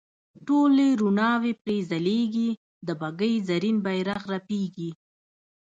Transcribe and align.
ټولې 0.47 0.87
روڼاوې 1.01 1.53
پرې 1.63 1.77
ځلیږي 1.89 2.49
د 2.87 2.89
بګۍ 3.01 3.33
زرین 3.47 3.77
بیرغ 3.85 4.21
رپیږي. 4.33 4.91